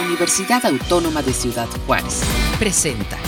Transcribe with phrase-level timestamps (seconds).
[0.00, 2.22] Universidad Autónoma de Ciudad Juárez.
[2.58, 3.18] Presenta.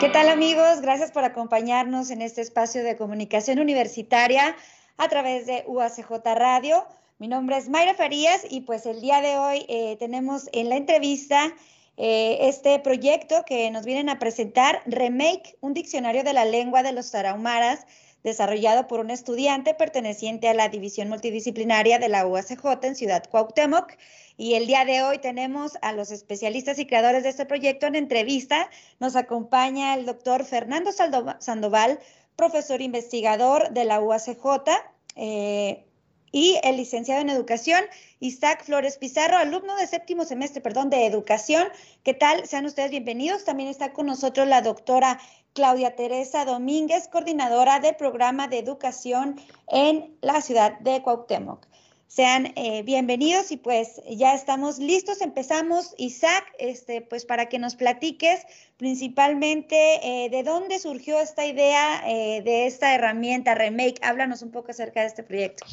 [0.00, 0.80] ¿Qué tal amigos?
[0.80, 4.56] Gracias por acompañarnos en este espacio de comunicación universitaria
[4.96, 6.84] a través de UACJ Radio.
[7.18, 10.76] Mi nombre es Mayra Farías y pues el día de hoy eh, tenemos en la
[10.76, 11.54] entrevista
[11.96, 16.92] eh, este proyecto que nos vienen a presentar, Remake, un diccionario de la lengua de
[16.92, 17.86] los tarahumaras
[18.26, 23.92] desarrollado por un estudiante perteneciente a la división multidisciplinaria de la UACJ en Ciudad Cuauhtémoc.
[24.36, 27.94] Y el día de hoy tenemos a los especialistas y creadores de este proyecto en
[27.94, 28.68] entrevista.
[28.98, 30.90] Nos acompaña el doctor Fernando
[31.38, 32.00] Sandoval,
[32.34, 34.72] profesor investigador de la UACJ.
[35.14, 35.84] Eh,
[36.32, 37.80] y el licenciado en educación,
[38.18, 41.68] Isaac Flores Pizarro, alumno de séptimo semestre, perdón, de educación.
[42.02, 42.44] ¿Qué tal?
[42.46, 43.44] Sean ustedes bienvenidos.
[43.44, 45.20] También está con nosotros la doctora
[45.56, 51.66] Claudia Teresa Domínguez, coordinadora del programa de educación en la ciudad de Cuauhtémoc.
[52.08, 55.22] Sean eh, bienvenidos y pues ya estamos listos.
[55.22, 58.42] Empezamos, Isaac, este, pues para que nos platiques
[58.76, 63.98] principalmente eh, de dónde surgió esta idea eh, de esta herramienta Remake.
[64.02, 65.64] Háblanos un poco acerca de este proyecto.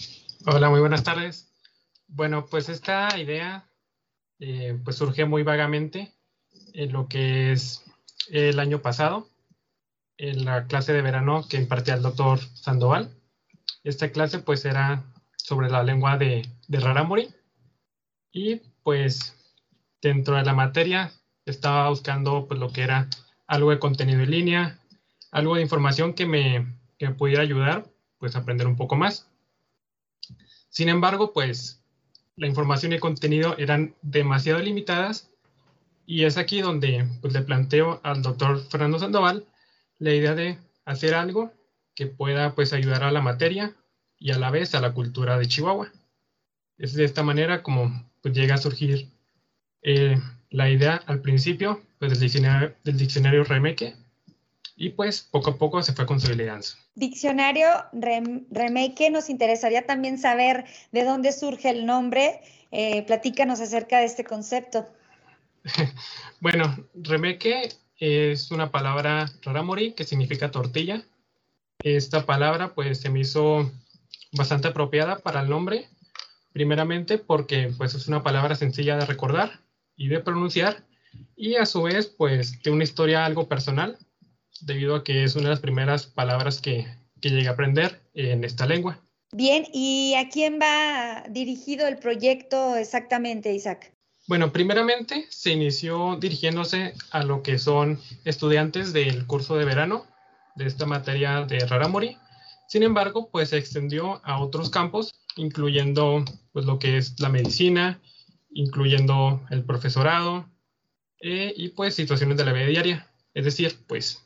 [0.45, 1.51] Hola, muy buenas tardes.
[2.07, 3.67] Bueno, pues esta idea
[4.85, 6.13] pues surge muy vagamente
[6.73, 7.83] en lo que es
[8.29, 9.32] el año pasado
[10.17, 13.09] en la clase de verano que impartía el doctor Sandoval.
[13.83, 15.03] Esta clase pues era
[15.37, 17.29] sobre la lengua de, de Raramuri
[18.31, 19.35] y pues
[20.01, 21.11] dentro de la materia
[21.45, 23.09] estaba buscando pues lo que era
[23.47, 24.79] algo de contenido en línea,
[25.31, 27.85] algo de información que me, que pudiera ayudar
[28.17, 29.27] pues a aprender un poco más.
[30.69, 31.83] Sin embargo, pues
[32.35, 35.29] la información y el contenido eran demasiado limitadas
[36.05, 39.45] y es aquí donde pues, le planteo al doctor Fernando Sandoval
[40.03, 41.53] la idea de hacer algo
[41.95, 43.73] que pueda pues ayudar a la materia
[44.19, 45.91] y a la vez a la cultura de Chihuahua.
[46.77, 49.09] Es de esta manera como pues, llega a surgir
[49.81, 50.17] eh,
[50.49, 53.95] la idea al principio pues, del, diccionario, del diccionario Remake
[54.75, 56.67] y pues poco a poco se fue consolidando.
[56.95, 62.41] Diccionario Remake, nos interesaría también saber de dónde surge el nombre.
[62.71, 64.85] Eh, platícanos acerca de este concepto.
[66.41, 67.69] bueno, Remeke
[68.03, 71.05] es una palabra raramuri que significa tortilla.
[71.79, 73.71] Esta palabra pues se me hizo
[74.33, 75.87] bastante apropiada para el nombre,
[76.51, 79.61] primeramente porque pues es una palabra sencilla de recordar
[79.95, 80.83] y de pronunciar
[81.37, 83.97] y a su vez pues tiene una historia algo personal
[84.59, 86.85] debido a que es una de las primeras palabras que,
[87.21, 88.99] que llegué a aprender en esta lengua.
[89.31, 93.93] Bien, ¿y a quién va dirigido el proyecto exactamente, Isaac?
[94.25, 100.05] Bueno, primeramente se inició dirigiéndose a lo que son estudiantes del curso de verano
[100.55, 102.17] de esta materia de Raramuri.
[102.69, 106.23] Sin embargo, pues se extendió a otros campos, incluyendo
[106.53, 107.99] pues lo que es la medicina,
[108.51, 110.49] incluyendo el profesorado
[111.19, 114.25] eh, y pues situaciones de la vida diaria, es decir, pues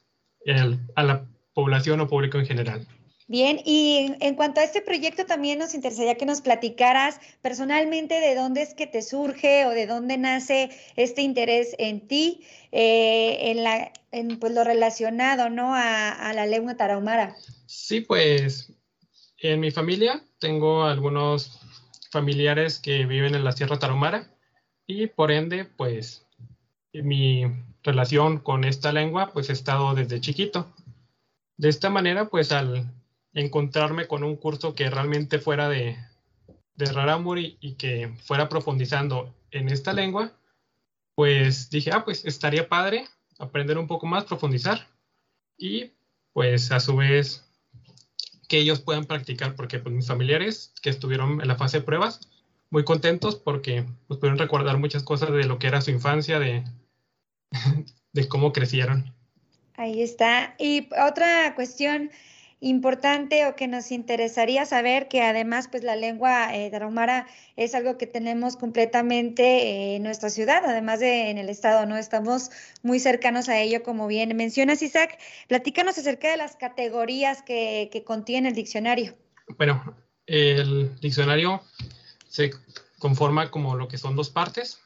[0.95, 2.87] a la población o público en general.
[3.29, 8.35] Bien, y en, cuanto a este proyecto también nos interesaría que nos platicaras personalmente de
[8.35, 13.65] dónde es que te surge o de dónde nace este interés en ti, eh, en,
[13.65, 15.75] la, en pues, lo relacionado ¿no?
[15.75, 17.35] a, a la lengua tarahumara.
[17.65, 18.71] Sí, pues
[19.39, 21.59] en mi familia tengo algunos
[22.11, 24.31] familiares que viven en la Sierra Tarahumara
[24.85, 26.25] y por ende, pues
[26.93, 27.43] mi
[27.83, 30.73] relación con esta lengua pues he estado desde chiquito.
[31.57, 32.89] De esta manera, pues al
[33.37, 35.95] encontrarme con un curso que realmente fuera de,
[36.75, 40.31] de Raramuri y que fuera profundizando en esta lengua,
[41.15, 43.05] pues dije, ah, pues estaría padre
[43.37, 44.87] aprender un poco más, profundizar
[45.57, 45.91] y
[46.33, 47.43] pues a su vez
[48.47, 52.21] que ellos puedan practicar, porque pues, mis familiares que estuvieron en la fase de pruebas,
[52.71, 56.63] muy contentos porque pues, pudieron recordar muchas cosas de lo que era su infancia, de,
[58.13, 59.13] de cómo crecieron.
[59.75, 60.55] Ahí está.
[60.57, 62.09] Y otra cuestión
[62.59, 67.97] importante o que nos interesaría saber que además pues la lengua eh, tarahumara es algo
[67.97, 71.97] que tenemos completamente eh, en nuestra ciudad, además de en el estado, ¿no?
[71.97, 72.49] Estamos
[72.81, 75.19] muy cercanos a ello, como bien mencionas, Isaac.
[75.47, 79.15] Platícanos acerca de las categorías que, que contiene el diccionario.
[79.57, 79.95] Bueno,
[80.25, 81.61] el diccionario
[82.27, 82.51] se
[82.97, 84.79] conforma como lo que son dos partes.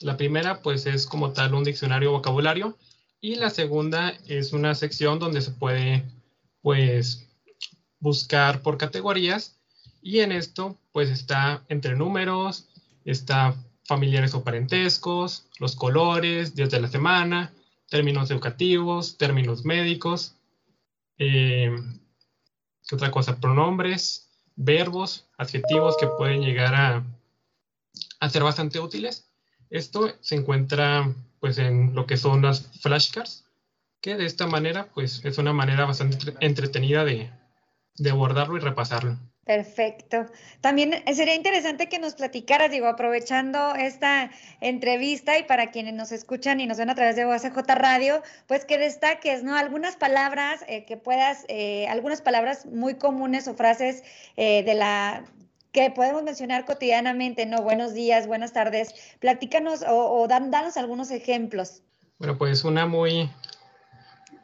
[0.00, 2.76] La primera pues es como tal un diccionario vocabulario
[3.20, 6.04] y la segunda es una sección donde se puede
[6.66, 7.28] pues
[8.00, 9.56] buscar por categorías
[10.02, 12.66] y en esto pues está entre números,
[13.04, 13.54] está
[13.84, 17.52] familiares o parentescos, los colores, días de la semana,
[17.88, 20.34] términos educativos, términos médicos,
[21.18, 21.72] eh,
[22.88, 23.36] ¿qué otra cosa?
[23.36, 27.04] Pronombres, verbos, adjetivos que pueden llegar a,
[28.18, 29.30] a ser bastante útiles.
[29.70, 33.45] Esto se encuentra pues en lo que son las flashcards,
[34.00, 37.30] que de esta manera pues es una manera bastante entretenida de,
[37.96, 39.18] de abordarlo y repasarlo.
[39.46, 40.26] Perfecto.
[40.60, 46.58] También sería interesante que nos platicaras, digo, aprovechando esta entrevista y para quienes nos escuchan
[46.58, 49.54] y nos ven a través de OSJ Radio, pues que destaques, ¿no?
[49.54, 54.02] Algunas palabras eh, que puedas, eh, algunas palabras muy comunes o frases
[54.36, 55.24] eh, de la
[55.70, 57.62] que podemos mencionar cotidianamente, ¿no?
[57.62, 58.96] Buenos días, buenas tardes.
[59.20, 61.82] Platícanos o, danos algunos ejemplos.
[62.18, 63.30] Bueno, pues una muy,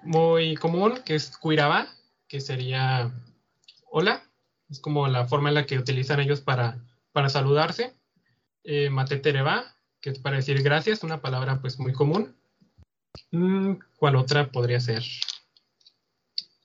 [0.03, 1.89] muy común que es cuiraba,
[2.29, 3.13] que sería
[3.91, 4.23] hola
[4.73, 6.83] es como la forma en la que utilizan ellos para,
[7.13, 7.95] para saludarse.
[8.65, 12.35] Eh, matetereba, que es para decir gracias, una palabra pues muy común.
[13.31, 15.05] Mm, ¿Cuál otra podría ser?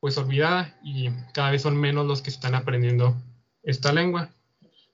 [0.00, 3.14] pues olvidada y cada vez son menos los que están aprendiendo
[3.62, 4.30] esta lengua.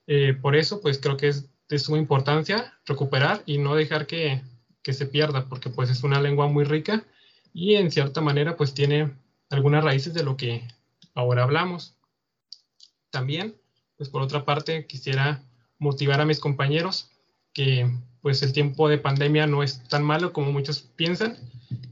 [0.05, 4.41] Eh, por eso, pues creo que es de suma importancia recuperar y no dejar que,
[4.83, 7.03] se pierda, porque pues es una lengua muy rica
[7.53, 9.11] y en cierta manera pues tiene
[9.49, 10.65] algunas raíces de lo que
[11.13, 11.97] ahora hablamos.
[13.09, 13.57] También,
[13.97, 15.43] pues por otra parte, quisiera
[15.77, 17.11] motivar a mis compañeros
[17.51, 21.35] que pues el tiempo de pandemia no es tan malo como muchos piensan.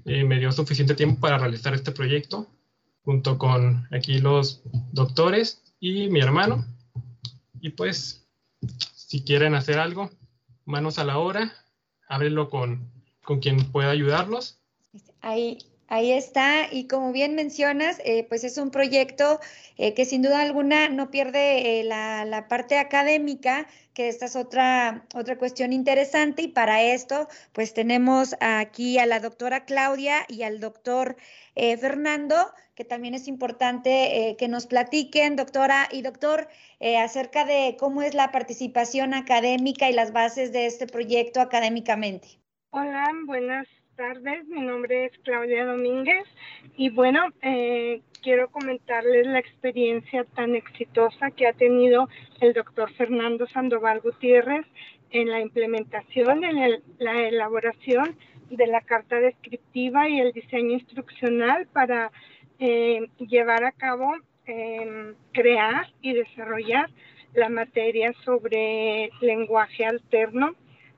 [0.05, 2.47] Eh, me dio suficiente tiempo para realizar este proyecto
[3.05, 4.61] junto con aquí los
[4.91, 6.65] doctores y mi hermano.
[7.61, 8.27] Y pues
[8.95, 10.09] si quieren hacer algo,
[10.65, 11.53] manos a la obra,
[12.09, 12.91] ábrelo con,
[13.23, 14.59] con quien pueda ayudarlos.
[15.21, 19.39] Ahí, Ahí está, y como bien mencionas, eh, pues es un proyecto
[19.77, 24.35] eh, que sin duda alguna no pierde eh, la, la, parte académica, que esta es
[24.35, 30.41] otra, otra cuestión interesante, y para esto, pues tenemos aquí a la doctora Claudia y
[30.41, 31.17] al doctor
[31.55, 32.35] Fernando,
[32.73, 36.49] que también es importante que nos platiquen, doctora y doctor,
[36.99, 42.27] acerca de cómo es la participación académica y las bases de este proyecto académicamente.
[42.71, 46.25] Hola, buenas tardes, mi nombre es Claudia Domínguez
[46.75, 52.09] y bueno, eh, quiero comentarles la experiencia tan exitosa que ha tenido
[52.41, 54.65] el doctor Fernando Sandoval Gutiérrez
[55.11, 58.17] en la implementación, en la elaboración
[58.49, 62.11] de la carta descriptiva y el diseño instruccional para
[62.59, 64.13] eh, llevar a cabo,
[64.45, 66.89] em, crear y desarrollar
[67.33, 70.55] la materia sobre lenguaje alterno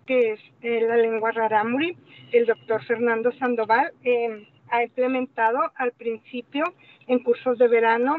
[0.08, 1.96] que es eh, la lengua rarámuri.
[2.32, 6.64] El doctor Fernando Sandoval eh, ha implementado al principio
[7.08, 8.16] en cursos de verano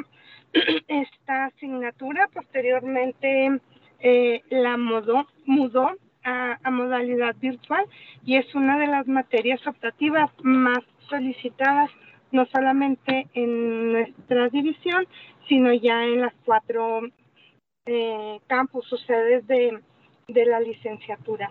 [0.89, 3.61] esta asignatura, posteriormente
[4.01, 5.91] eh, la mudó, mudó
[6.23, 7.85] a, a, modalidad virtual
[8.25, 10.79] y es una de las materias optativas más
[11.09, 11.91] solicitadas,
[12.31, 15.07] no solamente en nuestra división,
[15.49, 17.01] sino ya en las cuatro
[18.47, 19.81] campus o sedes de,
[20.29, 21.51] de la licenciatura.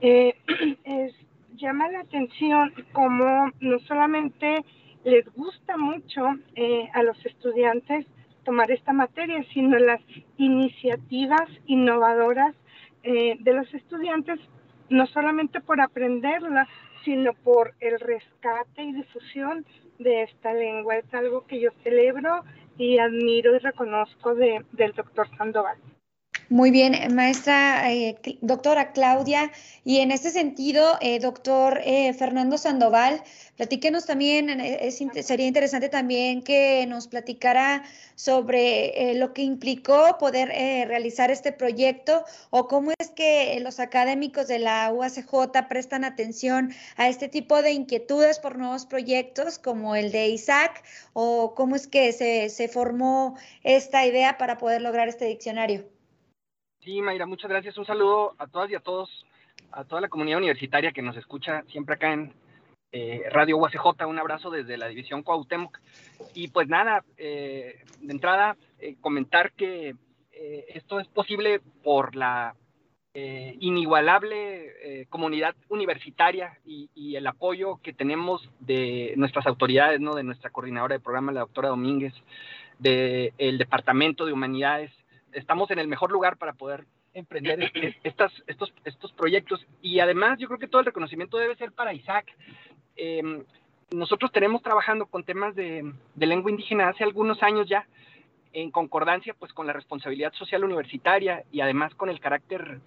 [0.00, 0.34] Eh,
[0.84, 1.14] es,
[1.56, 4.64] llama la atención como no solamente
[5.04, 8.06] les gusta mucho eh, a los estudiantes
[8.44, 10.00] tomar esta materia, sino las
[10.36, 12.54] iniciativas innovadoras
[13.02, 14.40] eh, de los estudiantes,
[14.88, 16.66] no solamente por aprenderla,
[17.04, 19.64] sino por el rescate y difusión
[19.98, 20.96] de esta lengua.
[20.96, 22.42] Es algo que yo celebro
[22.76, 25.78] y admiro y reconozco de, del doctor Sandoval.
[26.50, 29.52] Muy bien, maestra, eh, doctora Claudia,
[29.84, 33.22] y en este sentido, eh, doctor eh, Fernando Sandoval,
[33.56, 40.48] platíquenos también, es, sería interesante también que nos platicara sobre lo que implicó poder
[40.88, 47.08] realizar este proyecto o cómo es que los académicos de la UACJ prestan atención a
[47.10, 52.12] este tipo de inquietudes por nuevos proyectos como el de Isaac o cómo es que
[52.12, 55.97] se, se formó esta idea para poder lograr este diccionario.
[56.80, 57.76] Sí, Mayra, muchas gracias.
[57.76, 59.26] Un saludo a todas y a todos,
[59.72, 62.32] a toda la comunidad universitaria que nos escucha siempre acá en
[62.92, 64.06] eh, Radio UACJ.
[64.06, 65.78] Un abrazo desde la división Cuauhtémoc.
[66.34, 69.94] Y pues nada, eh, de entrada, eh, comentar que
[70.68, 72.54] esto es posible por la
[73.12, 80.14] inigualable comunidad universitaria y, el apoyo que tenemos de nuestras autoridades, ¿no?
[80.14, 82.14] de nuestra coordinadora de programa, la doctora Domínguez,
[82.78, 84.92] del Departamento de Humanidades,
[85.32, 87.72] estamos en el mejor lugar para poder emprender
[88.04, 89.66] estas, estos, estos proyectos.
[89.82, 92.26] Y además, yo creo que todo el reconocimiento debe ser para Isaac.
[92.96, 93.44] Em,
[93.90, 97.86] nosotros tenemos trabajando con temas de, lengua indígena hace algunos años ya,
[98.52, 102.80] en concordancia pues con la responsabilidad social universitaria y además con el carácter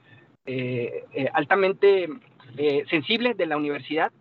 [0.46, 2.10] eh, eh, altamente
[2.58, 4.12] eh, sensible de la universidad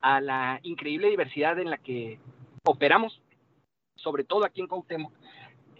[0.00, 2.18] a la increíble diversidad en la que
[2.64, 3.20] operamos,
[3.96, 5.12] sobre todo aquí en Cuauhtémoc.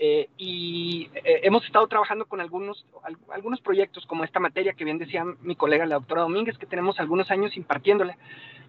[0.01, 2.87] Eh, y eh, hemos estado trabajando con algunos,
[3.33, 7.01] algunos proyectos como esta materia que bien decía mi colega la doctora Domínguez, que tenemos
[7.01, 8.17] algunos años impartiéndola,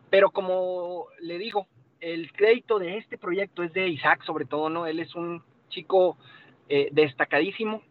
[0.09, 1.67] pero como le digo,
[2.00, 4.88] el crédito de este proyecto es de Isaac sobre todo, ¿no?
[4.88, 6.17] Él es un chico
[6.67, 7.83] eh, destacadísimo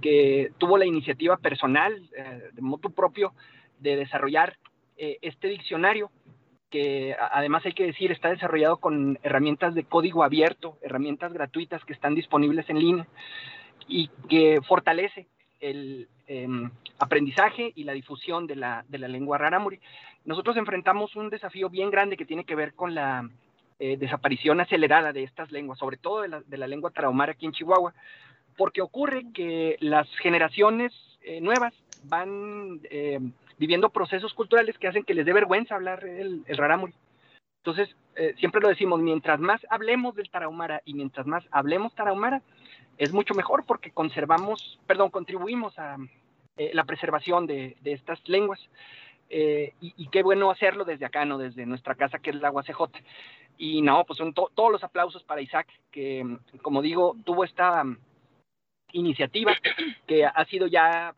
[0.00, 2.08] que tuvo la iniciativa personal,
[2.52, 3.32] de motu propio,
[3.80, 4.56] de desarrollar
[4.96, 6.12] este diccionario
[6.70, 11.92] que además hay que decir está desarrollado con herramientas de código abierto, herramientas gratuitas que
[11.92, 13.06] están disponibles en línea
[13.86, 15.26] y que fortalece
[15.60, 19.80] el em, aprendizaje y la difusión de la, de la lengua rarámuri.
[20.24, 23.28] Nosotros enfrentamos un desafío bien grande que tiene que ver con la
[23.78, 27.46] eh, desaparición acelerada de estas lenguas, sobre todo de la, de la lengua tarahumara aquí
[27.46, 27.94] en Chihuahua,
[28.56, 31.72] porque ocurre que las generaciones eh, nuevas
[32.04, 36.94] van em, viviendo procesos culturales que hacen que les dé vergüenza hablar el, el.
[37.64, 42.40] Entonces, eh, siempre lo decimos, mientras más hablemos del tarahumara y mientras más hablemos tarahumara,
[42.96, 45.96] es mucho mejor porque conservamos, perdón, contribuimos a
[46.56, 48.60] eh, la preservación de, estas lenguas.
[49.30, 51.36] Eh, y, qué bueno hacerlo desde acá, ¿no?
[51.36, 52.80] Desde nuestra casa, que es la UACJ.
[53.58, 56.24] Y no, pues son todos los aplausos para Isaac, que,
[56.62, 57.84] como digo, tuvo esta
[58.92, 59.54] iniciativa
[60.06, 61.14] que ha sido ya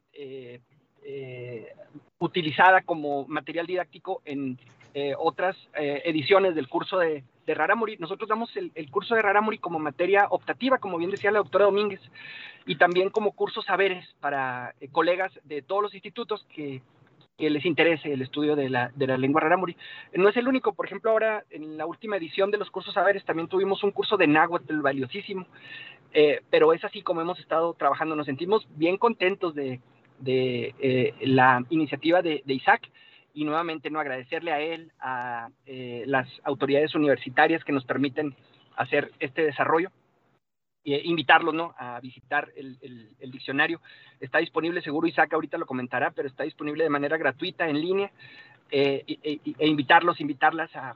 [1.02, 1.72] eh,
[2.18, 4.58] utilizada como material didáctico en
[4.92, 7.96] eh, otras eh, ediciones del curso de, de Raramuri.
[7.96, 12.00] Nosotros damos el, curso de Raramuri como materia optativa, como bien decía la doctora Domínguez,
[12.66, 16.82] y también como curso saberes para colegas de todos los institutos que,
[17.38, 19.74] les interese el estudio de la, lengua Raramuri.
[20.12, 23.24] No es el único, por ejemplo, ahora en la última edición de los cursos saberes
[23.24, 25.46] también tuvimos un curso de náhuatl valiosísimo,
[26.50, 28.14] pero es así como hemos estado trabajando.
[28.14, 29.80] Nos sentimos bien contentos de
[30.20, 32.88] de eh, la iniciativa de, Isaac
[33.32, 38.34] y nuevamente no agradecerle a él, a eh, las autoridades universitarias que nos permiten
[38.76, 39.90] hacer este desarrollo
[40.84, 41.74] e invitarlos ¿no?
[41.78, 42.78] a visitar el,
[43.30, 43.80] diccionario.
[44.18, 48.10] Está disponible, seguro Isaac ahorita lo comentará, pero está disponible de manera gratuita en línea
[48.70, 50.94] e, e, invitarlos, invitarlas a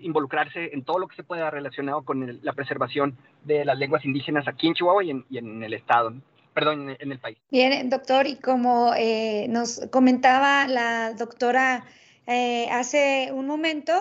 [0.00, 4.46] involucrarse en todo lo que se pueda relacionado con la preservación de las lenguas indígenas
[4.46, 6.14] aquí en Chihuahua y en, el estado
[6.56, 7.36] perdón, en el país.
[7.50, 11.84] Bien, doctor, y como eh, nos comentaba la doctora
[12.26, 13.92] eh, hace un momento,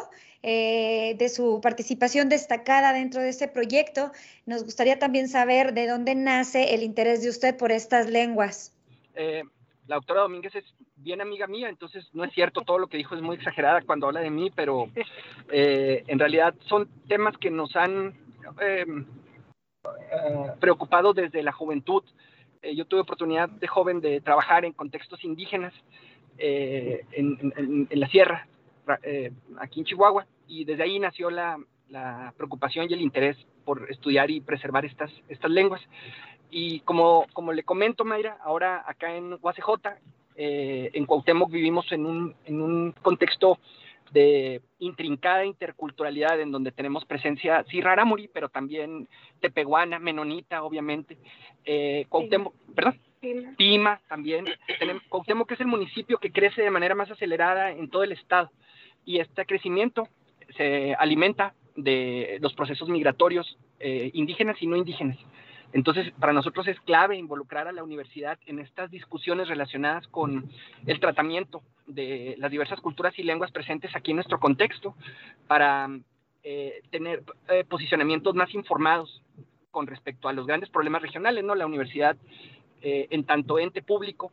[0.41, 4.09] eh, de su participación destacada dentro de este proyecto,
[4.45, 8.73] nos gustaría también saber de dónde nace el interés de usted por estas lenguas.
[9.15, 10.63] la doctora Domínguez es
[10.95, 14.07] bien amiga mía, entonces no es cierto, todo lo que dijo es muy exagerada cuando
[14.07, 14.89] habla de mí, pero
[15.51, 18.13] en realidad son temas que nos han
[20.61, 22.01] preocupado desde la juventud.
[22.65, 25.73] Eh, yo tuve oportunidad de joven de trabajar en contextos indígenas
[26.37, 28.47] eh, en, la sierra,
[29.03, 31.59] eh, aquí en Chihuahua, y desde ahí nació la,
[32.35, 35.81] preocupación y el interés por estudiar y preservar estas, estas lenguas.
[36.49, 39.69] Y como, como le comento, Mayra, ahora acá en UACJ,
[40.35, 43.59] en Cuauhtémoc vivimos en un, en un contexto
[44.11, 49.07] de intrincada interculturalidad en donde tenemos presencia, sí, rarámuri, pero también
[49.39, 51.17] tepehuana, menonita, obviamente,
[51.65, 52.99] eh, Cuauhtémoc, perdón,
[53.57, 54.45] Pima también,
[54.79, 58.11] tenemos, Cuauhtémoc que es el municipio que crece de manera más acelerada en todo el
[58.11, 58.51] estado
[59.05, 60.07] y este crecimiento
[60.57, 65.17] se alimenta de los procesos migratorios eh, indígenas y no indígenas.
[65.75, 70.49] Entonces, para nosotros es clave involucrar a la universidad en estas discusiones relacionadas con
[70.85, 74.95] el tratamiento de las diversas culturas y lenguas presentes aquí en nuestro contexto
[75.47, 75.89] para
[76.43, 79.21] eh, tener eh, posicionamientos más informados
[79.69, 81.55] con respecto a los grandes problemas regionales, ¿no?
[81.55, 82.15] La universidad,
[82.81, 84.31] eh, en tanto ente público,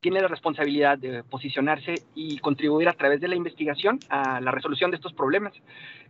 [0.00, 4.90] tiene la responsabilidad de posicionarse y contribuir a través de la investigación a la resolución
[4.90, 5.52] de estos problemas,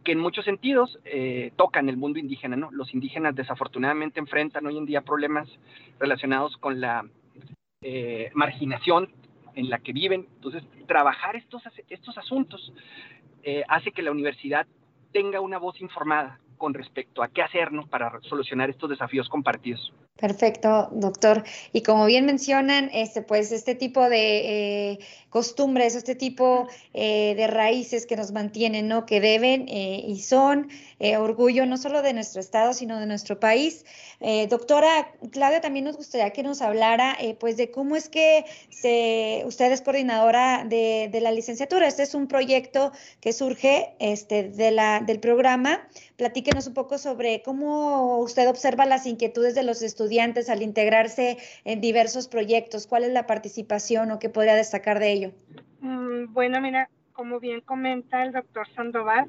[0.05, 2.69] que en muchos sentidos eh, tocan el mundo indígena.
[2.71, 5.49] Los indígenas desafortunadamente enfrentan hoy en día problemas
[5.99, 7.07] relacionados con la
[7.83, 9.11] eh, marginación
[9.55, 10.27] en la que viven.
[10.35, 12.73] Entonces, trabajar estos, estos asuntos
[13.43, 14.67] eh, hace que la universidad
[15.13, 19.95] tenga una voz informada con respecto a qué hacernos para solucionar estos desafíos compartidos.
[20.19, 21.45] Perfecto, doctor.
[21.73, 24.99] Y como bien mencionan, este, pues este tipo de eh,
[25.31, 29.07] costumbres, este tipo eh, de raíces que nos mantienen, ¿no?
[29.07, 30.69] Que deben eh, y son
[31.21, 33.85] orgullo no solo de nuestro estado, sino de nuestro país.
[34.51, 39.71] doctora Claudia, también nos gustaría que nos hablara, pues, de cómo es que se, usted
[39.71, 41.87] es coordinadora de, la licenciatura.
[41.87, 45.87] Este es un proyecto que surge, este, de la, del programa.
[46.17, 50.08] Platíquenos un poco sobre cómo usted observa las inquietudes de los estudiantes
[50.49, 52.87] al integrarse en diversos proyectos?
[52.87, 55.31] ¿Cuál es la participación o qué podría destacar de ello?
[55.81, 59.27] Mm, bueno, mira, como bien comenta el doctor Sandoval,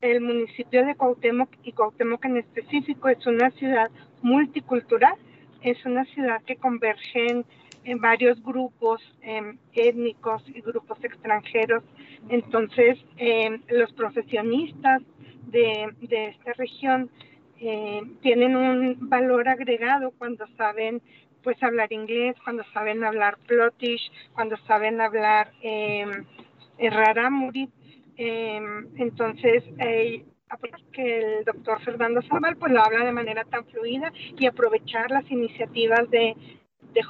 [0.00, 3.90] el municipio de Cuauhtémoc y Cuauhtémoc en específico es una ciudad
[4.22, 5.14] multicultural,
[5.62, 7.44] es una ciudad que convergen
[7.84, 11.82] en varios grupos em, étnicos y grupos extranjeros.
[12.28, 15.02] Entonces, em, los profesionistas
[15.46, 17.10] de esta región
[17.60, 21.02] eh, tienen un valor agregado cuando saben
[21.42, 26.06] pues hablar inglés, cuando saben hablar plotish, cuando saben hablar eh,
[26.78, 27.68] rarámuri.
[28.16, 30.24] Em, entonces, eh,
[30.92, 35.28] que el doctor Fernando Zaval pues lo habla de manera tan fluida y aprovechar las
[35.30, 36.36] iniciativas de,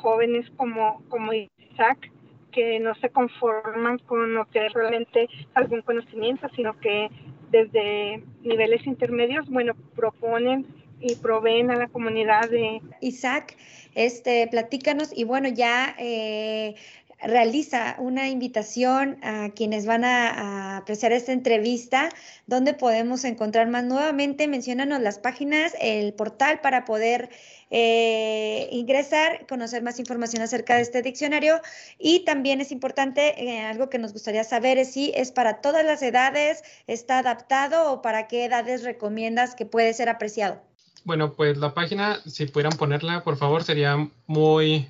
[0.00, 2.10] jóvenes como Isaac,
[2.54, 7.10] que no se conforman con obtener realmente algún conocimiento, sino que
[7.54, 10.66] desde niveles intermedios, bueno, proponen
[11.00, 12.80] y proveen a la comunidad de...
[13.00, 13.56] Isaac,
[13.94, 16.74] este, platícanos y bueno, ya eh,
[17.22, 22.08] realiza una invitación a quienes van a, apreciar esta entrevista,
[22.46, 27.30] donde podemos encontrar más nuevamente, mencionanos las páginas, el portal para poder
[27.70, 31.60] eh, ingresar, conocer más información acerca de este diccionario
[31.98, 35.84] y también es importante, eh, algo que nos gustaría saber es si es para todas
[35.84, 40.60] las edades, está adaptado o para qué edades recomiendas que puede ser apreciado.
[41.04, 44.88] Bueno, pues la página, si pudieran ponerla, por favor, sería muy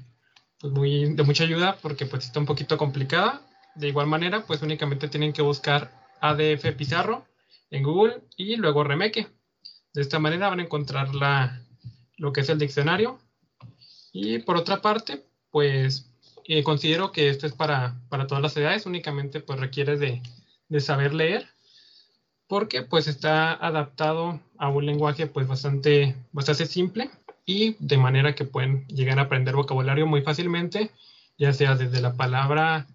[0.65, 3.43] pues muy, de mucha ayuda porque pues está un poquito complicada.
[3.75, 7.27] De igual manera, pues únicamente tienen que buscar ADF Pizarro
[7.71, 9.29] en Google y luego Remeque.
[9.93, 11.61] De esta manera van a encontrar la,
[12.17, 13.19] lo que es el diccionario.
[14.11, 16.11] Y por otra parte, pues
[16.47, 20.23] eh, considero que esto es para, para, todas las edades, únicamente pues requiere de,
[20.71, 21.47] de, saber leer,
[22.47, 27.11] porque pues está adaptado a un lenguaje pues bastante, bastante simple
[27.47, 30.91] y de manera que pueden llegar a aprender vocabulario muy fácilmente,
[31.39, 32.87] ya sea desde la palabra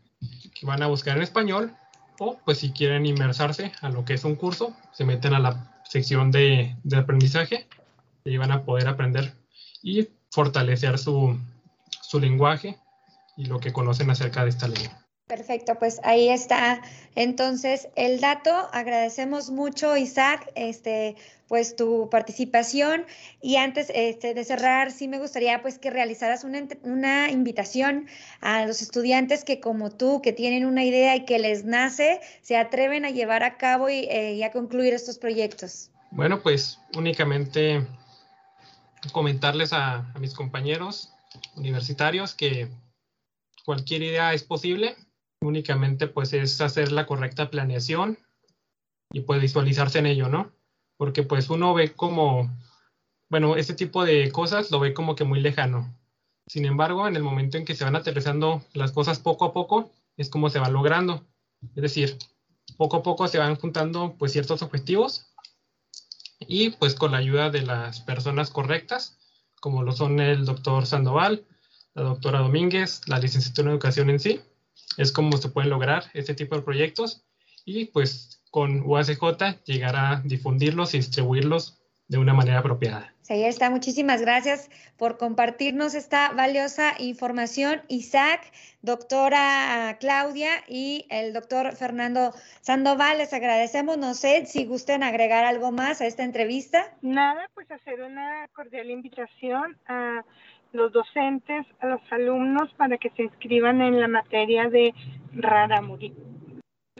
[0.54, 1.76] que van a buscar en español
[2.20, 5.82] o pues si quieren inmersarse a lo que es un curso, se meten a la
[5.86, 7.68] sección de, de aprendizaje
[8.26, 9.34] y van a poder aprender
[9.82, 11.40] y fortalecer su,
[12.02, 12.78] su lenguaje
[13.38, 15.06] y lo que conocen acerca de esta lengua.
[15.28, 16.82] Perfecto, pues ahí está.
[17.16, 21.16] Entonces, el dato, agradecemos mucho, Isaac, este,
[21.50, 23.06] pues tu participación.
[23.42, 28.08] Y antes este, de cerrar, sí me gustaría pues que realizaras una, una, invitación
[28.40, 32.56] a los estudiantes que como tú, que tienen una idea y que les nace, se
[32.56, 35.92] atreven a llevar a cabo y, eh, y a concluir estos proyectos.
[36.12, 37.86] Bueno, pues únicamente
[39.12, 41.12] comentarles a, a mis compañeros
[41.56, 42.70] universitarios que
[43.66, 44.96] cualquier idea es posible
[45.42, 48.18] únicamente pues es hacer la correcta planeación
[49.12, 50.52] y pues visualizarse en ello, ¿no?
[51.00, 52.54] Porque pues uno ve como,
[53.30, 55.96] bueno, este tipo de cosas lo ve como que muy lejano.
[56.46, 59.90] Sin embargo, en el momento en que se van aterrizando las cosas poco a poco,
[60.18, 61.26] es como se va logrando.
[61.74, 62.18] Es decir,
[62.76, 65.28] poco a poco se van juntando pues ciertos objetivos
[66.42, 69.18] y pues con la ayuda de las personas correctas,
[69.62, 71.46] como lo son el doctor Sandoval,
[71.94, 74.42] la doctora Domínguez, la licenciatura en educación en sí,
[74.98, 77.24] es como se pueden lograr este tipo de proyectos
[77.64, 83.14] y pues con UACJ llegar a difundirlos y distribuirlos de una manera apropiada.
[83.22, 83.70] Sí, ahí está.
[83.70, 87.84] Muchísimas gracias por compartirnos esta valiosa información.
[87.88, 88.42] Isaac,
[88.82, 94.00] doctora Claudia y el doctor Fernando Sandoval, les agradecemos.
[94.00, 96.92] No sé si gusten agregar algo más a esta entrevista.
[97.04, 100.26] Nada, pues hacer una cordial invitación a
[100.74, 104.92] los docentes, a los alumnos para que se inscriban en la materia de
[105.34, 106.16] Raramuri.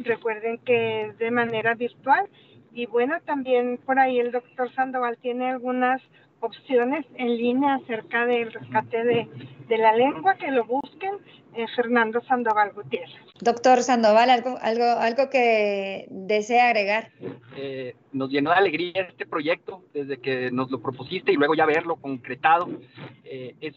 [0.04, 2.28] Recuerden que es de manera virtual
[2.74, 6.02] y bueno, también por ahí el doctor Sandoval tiene algunas
[6.40, 11.16] opciones en línea acerca del rescate de, la lengua, que lo busquen,
[11.56, 13.20] eh, Fernando Sandoval Gutiérrez.
[13.42, 17.12] Doctor Sandoval, ¿algo, algo, algo que desea agregar?
[17.58, 21.66] Eh, nos llenó de alegría este proyecto desde que nos lo propusiste y luego ya
[21.66, 22.70] verlo concretado.
[23.26, 23.76] Eh, es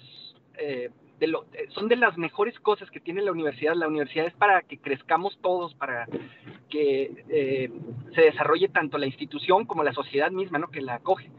[1.27, 3.75] eh, son de las mejores cosas que tiene la universidad.
[3.75, 6.07] La universidad es para que crezcamos todos, para
[6.69, 7.71] que eh,
[8.15, 10.71] se desarrolle tanto la institución como la sociedad misma, ¿no?
[10.71, 11.31] Que la acoge.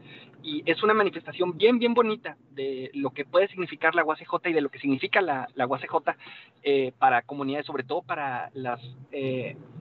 [0.42, 4.52] Y es una manifestación bien, bien bonita de lo que puede significar la UACJ y
[4.52, 6.16] de lo que significa la, la UACJ
[6.62, 8.80] eh, para comunidades, sobre todo para las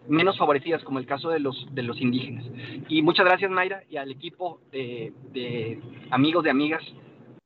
[0.08, 2.46] menos favorecidas, como el caso de los, de los indígenas.
[2.88, 6.84] Y muchas gracias, Mayra, y al equipo de, de amigos, de amigas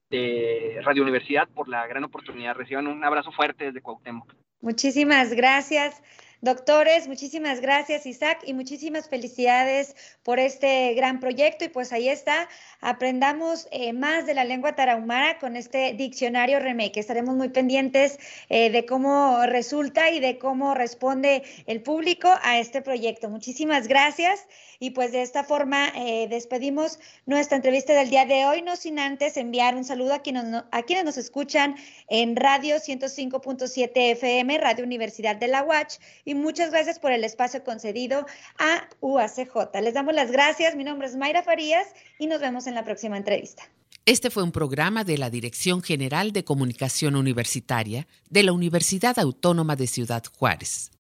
[0.09, 2.55] de Radio Universidad por la gran oportunidad.
[2.55, 4.33] Reciban un abrazo fuerte desde Cuauhtémoc.
[4.61, 6.01] Muchísimas gracias.
[6.41, 12.47] Doctores, muchísimas gracias Isaac y muchísimas felicidades por este gran proyecto y pues ahí está,
[12.79, 16.99] aprendamos eh, más de la lengua tarahumara con este diccionario remake.
[16.99, 22.83] Estaremos muy pendientes eh, de cómo resulta y de cómo responde el público a este
[22.83, 23.31] proyecto.
[23.31, 24.47] Muchísimas gracias
[24.79, 28.99] y pues de esta forma eh, despedimos nuestra entrevista del día de hoy, no sin
[28.99, 31.75] antes enviar un saludo a quienes, a quienes nos escuchan
[32.09, 37.63] en Radio 105.7 FM, Radio Universidad de la UACH y muchas gracias por el espacio
[37.63, 38.25] concedido
[38.59, 39.81] a UACJ.
[39.81, 40.75] Les damos las gracias.
[40.75, 41.87] Mi nombre es Mayra Farías
[42.19, 43.63] y nos vemos en la próxima entrevista.
[44.05, 49.75] Este fue un programa de la Dirección General de Comunicación Universitaria de la Universidad Autónoma
[49.75, 50.91] de Ciudad Juárez.